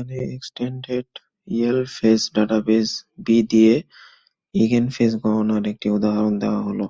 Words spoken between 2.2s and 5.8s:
database B দিয়ে eigenface গণনার